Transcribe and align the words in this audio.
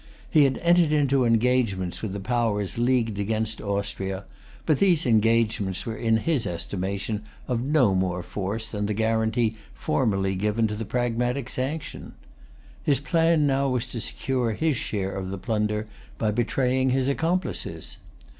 He 0.31 0.45
had 0.45 0.57
entered 0.63 0.91
into 0.91 1.25
engagements 1.25 2.01
with 2.01 2.11
the 2.13 2.19
powers 2.19 2.79
leagued 2.79 3.19
against 3.19 3.61
Austria; 3.61 4.23
but 4.65 4.79
these 4.79 5.05
engagements 5.05 5.85
were 5.85 5.95
in 5.95 6.17
his 6.17 6.47
estimation 6.47 7.21
of 7.47 7.61
no 7.61 7.93
more 7.93 8.23
force 8.23 8.67
than 8.67 8.87
the 8.87 8.95
guarantee 8.95 9.57
formerly 9.75 10.33
given 10.33 10.65
to 10.69 10.75
the 10.75 10.85
Pragmatic 10.85 11.49
Sanction. 11.51 12.13
His 12.81 12.99
plan 12.99 13.45
now 13.45 13.69
was 13.69 13.85
to 13.91 14.01
secure 14.01 14.53
his 14.53 14.75
share 14.75 15.11
of 15.11 15.29
the 15.29 15.37
plunder 15.37 15.85
by 16.17 16.31
betraying 16.31 16.89
his 16.89 17.07
accomplices. 17.07 17.97